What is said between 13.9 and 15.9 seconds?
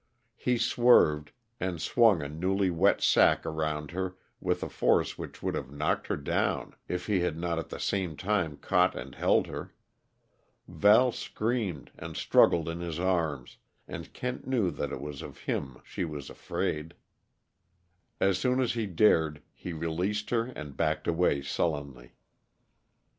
Kent knew that it was of him